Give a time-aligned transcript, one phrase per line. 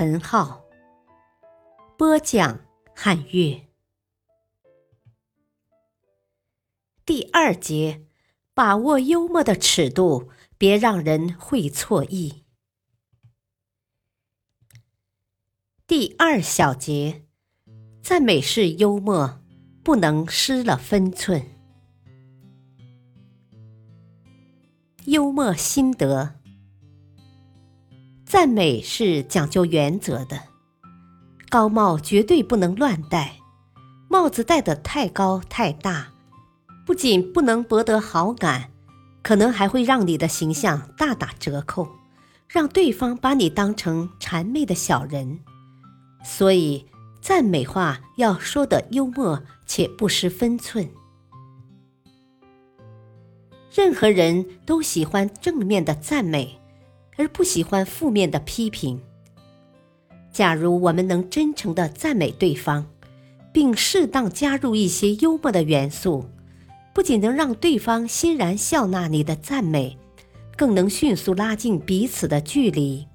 [0.00, 0.64] 陈浩，
[1.96, 2.60] 播讲
[2.94, 3.60] 汉乐。
[7.04, 8.06] 第二节，
[8.54, 12.44] 把握幽默的尺度，别让人会错意。
[15.88, 17.26] 第二小节，
[18.00, 19.42] 赞美式幽默
[19.82, 21.44] 不能失了分寸。
[25.06, 26.37] 幽默心得：
[28.28, 30.38] 赞美是讲究原则的，
[31.48, 33.36] 高帽绝对不能乱戴，
[34.06, 36.12] 帽子戴得太高太大，
[36.84, 38.70] 不仅不能博得好感，
[39.22, 41.88] 可能还会让你的形象大打折扣，
[42.46, 45.40] 让对方把你当成谄媚的小人。
[46.22, 46.84] 所以，
[47.22, 50.86] 赞美话要说得幽默且不失分寸。
[53.74, 56.57] 任何人都喜欢正面的赞美，
[57.18, 58.98] 而不喜欢负面的批评。
[60.32, 62.86] 假如我们能真诚的赞美对方，
[63.52, 66.24] 并适当加入一些幽默的元素，
[66.94, 69.98] 不仅能让对方欣然笑纳你的赞美，
[70.56, 73.06] 更能迅速拉近彼此的距离。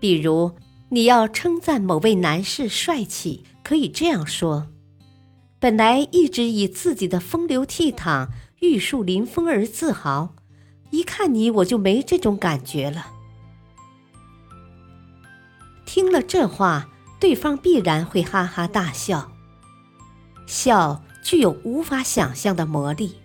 [0.00, 0.52] 比如，
[0.88, 4.68] 你要称赞某位男士帅气，可以这样说
[5.60, 8.28] ：“本来一直以自己的风流倜傥。”
[8.62, 10.36] 玉树临风而自豪，
[10.92, 13.08] 一看你我就没这种感觉了。
[15.86, 19.32] 听了这话，对方必然会哈哈大笑。
[20.46, 23.16] 笑具有无法想象的魔力，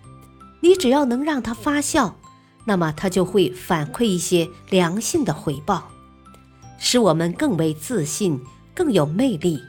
[0.62, 2.16] 你只要能让他发笑，
[2.66, 5.90] 那么他就会反馈一些良性的回报，
[6.80, 8.42] 使我们更为自信、
[8.74, 9.62] 更有魅力，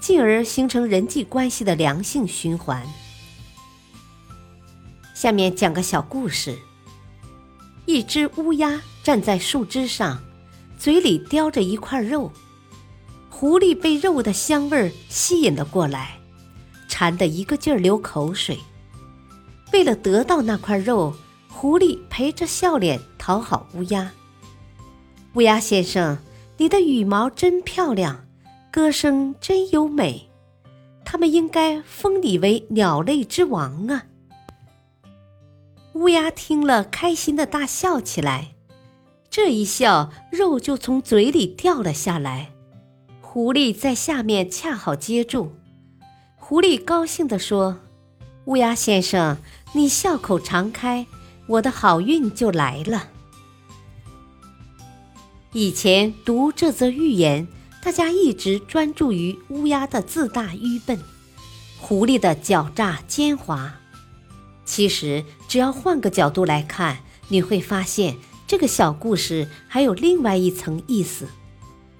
[0.00, 2.84] 进而形成人际关系的良性循环。
[5.14, 6.58] 下面讲个小故事。
[7.90, 10.22] 一只乌鸦站在树枝上，
[10.78, 12.30] 嘴里叼着一块肉。
[13.28, 16.16] 狐狸被肉的香味吸引了过来，
[16.86, 18.56] 馋得一个劲儿流口水。
[19.72, 21.12] 为了得到那块肉，
[21.48, 24.12] 狐狸陪着笑脸讨好乌鸦
[25.34, 26.16] ：“乌鸦先生，
[26.58, 28.24] 你的羽毛真漂亮，
[28.70, 30.30] 歌声真优美，
[31.04, 34.04] 他们应该封你为鸟类之王啊！”
[36.00, 38.54] 乌鸦听了，开心的大笑起来。
[39.28, 42.52] 这一笑，肉就从嘴里掉了下来。
[43.20, 45.52] 狐狸在下面恰好接住。
[46.36, 47.80] 狐狸高兴地说
[48.46, 49.36] ：“乌鸦先生，
[49.74, 51.06] 你笑口常开，
[51.46, 53.10] 我的好运就来了。”
[55.52, 57.46] 以前读这则寓言，
[57.82, 60.98] 大家一直专注于乌鸦的自大愚笨，
[61.78, 63.72] 狐狸的狡诈奸猾。
[64.70, 68.16] 其实，只要换个角度来看，你会发现
[68.46, 71.26] 这个小故事还有另外一层意思。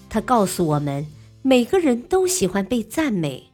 [0.08, 1.04] 它告诉我们，
[1.42, 3.50] 每个人都喜欢被赞美，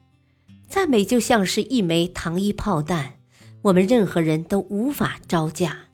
[0.68, 3.14] 赞美就像是一枚糖衣炮弹，
[3.62, 5.86] 我们任何人都无法招架。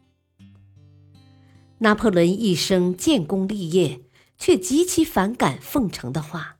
[1.79, 4.01] 拿破仑一生建功立业，
[4.37, 6.57] 却极其反感奉承的话。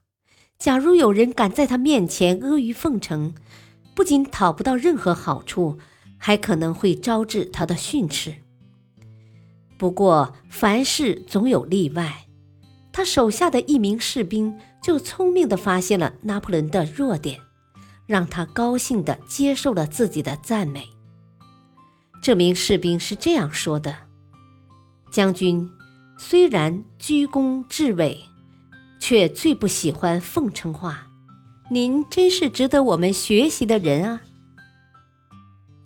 [0.57, 3.35] 假如有人敢在他面前阿谀奉承，
[3.93, 5.77] 不仅讨不到任何好处。
[6.25, 8.33] 还可能会招致他的训斥。
[9.77, 12.27] 不过，凡事总有例外。
[12.93, 17.41] 他手下的一名士兵就聪明地发现了拿破仑的弱点，
[18.05, 20.87] 让他高兴地接受了自己的赞美。
[22.21, 23.93] 这名士兵是这样说的
[25.11, 25.69] ：“将军
[26.17, 28.17] 虽然居功至伟，
[28.97, 31.07] 却最不喜欢奉承话。
[31.69, 34.21] 您真是值得我们学习的人啊！”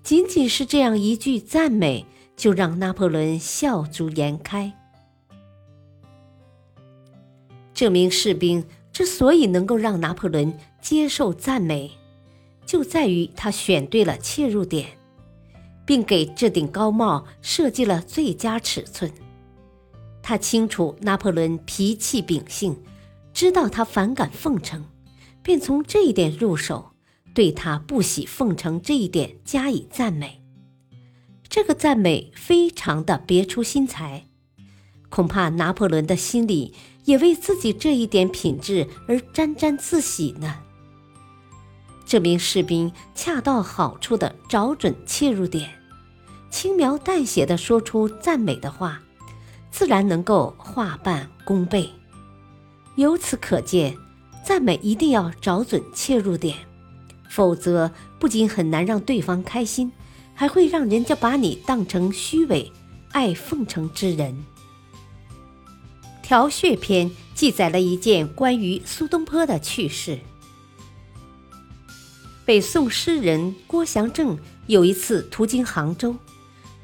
[0.08, 2.06] 仅仅是这样一句赞美，
[2.38, 4.72] 就让拿破仑笑逐颜开。
[7.74, 8.64] 这名士兵
[8.94, 11.92] 之所以能够让拿破仑接受赞美，
[12.66, 14.98] 就在于他选对了切入点，
[15.86, 19.12] 并给这顶高帽设计了最佳尺寸。
[20.24, 22.82] 他清楚拿破仑脾气秉性，
[23.34, 24.86] 知道他反感奉承，
[25.44, 26.94] 便从这一点入手。
[27.38, 30.42] 对他不喜奉承这一点加以赞美，
[31.48, 34.26] 这个赞美非常的别出心裁，
[35.10, 36.74] 恐怕拿破仑的心里
[37.06, 40.64] 也为自己这一点品质而沾沾自喜呢？
[42.08, 45.70] 这名士兵恰到好处地找准切入点，
[46.50, 49.00] 轻描淡写地说出赞美的话，
[49.70, 51.88] 自然能够化半功倍。
[52.96, 53.96] 由此可见，
[54.44, 56.58] 赞美一定要找准切入点，
[57.30, 59.92] 否则不仅很难让对方开心，
[60.34, 62.72] 还会让人家把你当成虚伪、
[63.12, 64.46] 爱奉承之人。
[66.28, 70.20] 《调穴篇》记载了一件关于苏东坡的趣事。
[72.46, 74.38] 北宋诗人郭祥正
[74.68, 76.16] 有一次途经杭州，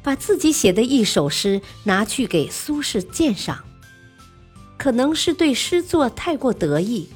[0.01, 3.63] 把自己写的一首诗拿去给苏轼鉴赏。
[4.77, 7.07] 可能是对诗作太过得意，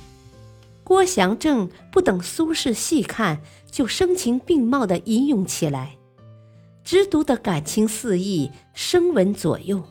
[0.87, 5.97] 郭祥正不等苏轼细看，就声情并茂地吟咏起来，
[6.81, 9.83] 直读得感情四溢，声闻左右。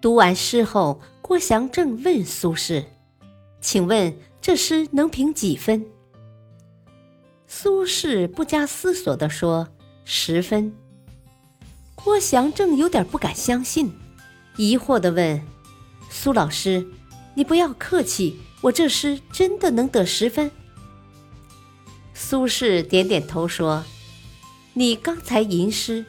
[0.00, 2.86] 读完诗后，郭祥正问苏轼
[3.60, 5.84] ：“请问这诗能评几分？”
[7.46, 9.68] 苏轼不加思索地说
[10.06, 10.74] ：“十分。”
[11.94, 13.92] 郭祥正有点不敢相信，
[14.56, 15.38] 疑惑地问
[16.08, 16.86] ：“苏老师，
[17.34, 20.50] 你不要客气，我这诗真的能得十分？”
[22.14, 23.84] 苏轼点点头说
[24.72, 26.06] ：“你刚才吟诗，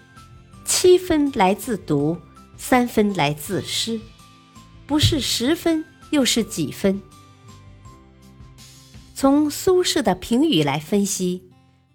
[0.63, 2.17] 七分来自读。”
[2.55, 3.99] 三分来自诗，
[4.87, 7.01] 不是十分又是几分？
[9.13, 11.43] 从苏轼的评语来分析，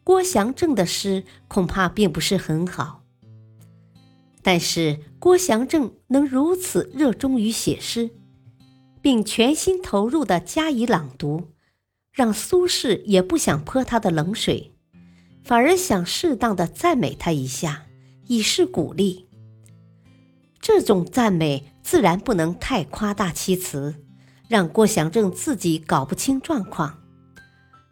[0.04, 3.02] 郭祥正的诗恐怕并不是很好。
[4.42, 8.10] 但是郭祥正能如此热衷于写诗，
[9.00, 11.48] 并全心投入的加以朗读，
[12.12, 14.74] 让苏轼也不想泼他的冷水，
[15.44, 17.86] 反而想适当的赞美他一下，
[18.26, 19.26] 以示鼓励。
[20.60, 23.94] 这种赞美自然不能太夸大其词，
[24.48, 26.98] 让郭祥正自己搞不清状况。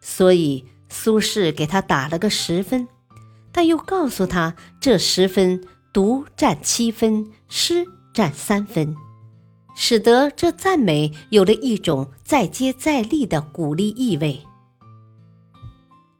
[0.00, 2.87] 所以苏轼给他打了个十分，
[3.52, 8.94] 但又告诉他这十分读占七分，诗占三分，
[9.76, 14.40] 使得这赞美有了一种再接再厉的鼓励意味。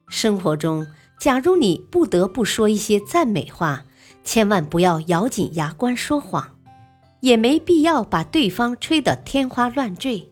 [0.08, 0.87] 生活中，
[1.19, 3.82] 假如你不得不说一些赞美话。
[4.23, 6.56] 千万不要咬紧牙关说谎，
[7.20, 10.29] 也没必要把对方吹得天花乱坠。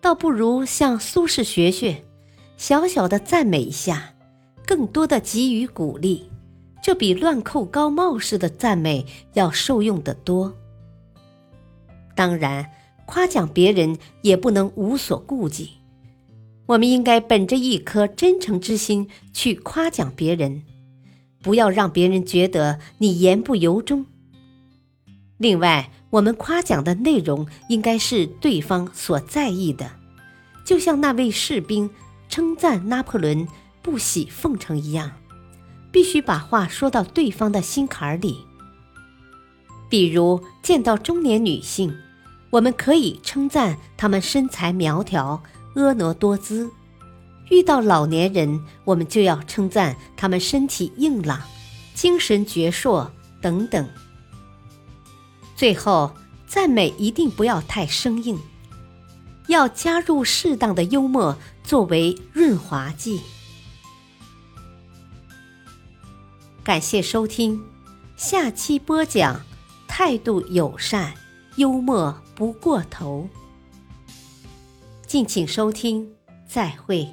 [0.00, 2.04] 倒不如向苏轼学学，
[2.56, 4.14] 小小的赞美一下，
[4.66, 6.28] 更多的给予鼓励，
[6.82, 10.52] 这比乱扣高帽式的赞美要受用得多。
[12.16, 12.68] 当然，
[13.06, 15.70] 夸奖别人也不能无所顾忌，
[16.66, 20.64] 我们应该本着一颗真诚之心去夸奖别人。
[21.42, 24.06] 不要让别人觉得你言不由衷。
[25.36, 29.88] 另外，我们夸奖的内容应该是对方所在意的，
[30.64, 31.88] 就像那位士兵
[32.28, 33.46] 称赞拿破仑
[33.80, 35.12] 不喜奉承一样，
[35.92, 38.38] 必须把话说到对方的心坎里。
[39.88, 41.94] 比如，见到中年女性，
[42.56, 45.42] 我们可以称赞他们身材苗条、
[45.74, 46.70] 婀娜多姿。
[47.50, 51.42] 遇到老年人，我们就要称赞他们身体硬朗、
[51.94, 53.10] 精神矍铄
[53.42, 53.86] 等等。
[55.54, 58.38] 最后，赞美一定不要太生硬，
[59.48, 63.20] 要加入适当的幽默作为润滑剂。
[66.64, 67.62] 感谢收听，
[68.16, 69.42] 下期播讲：
[69.86, 71.12] 态度友善，
[71.56, 73.28] 幽默不过头。
[75.06, 76.10] 敬请收听，
[76.46, 77.08] 再会。